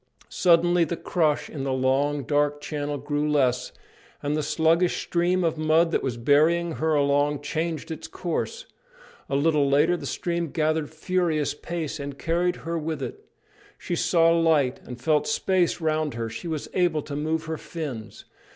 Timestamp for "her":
6.77-6.95, 12.65-12.79, 16.15-16.29, 17.45-17.57